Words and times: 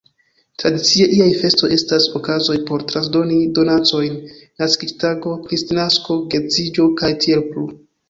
Tradicie 0.61 1.09
iaj 1.17 1.27
festoj 1.41 1.69
estas 1.75 2.07
okazoj 2.21 2.57
por 2.71 2.87
transdoni 2.93 3.39
donacojn: 3.61 4.19
naskiĝtago, 4.65 5.39
Kristnasko, 5.47 6.21
geedziĝo, 6.35 6.93
kaj 7.05 7.17
tiel 7.29 7.51
plu. 7.55 7.73